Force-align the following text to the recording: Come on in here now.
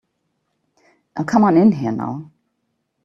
Come 1.27 1.43
on 1.43 1.57
in 1.57 1.73
here 1.73 1.91
now. 1.91 2.31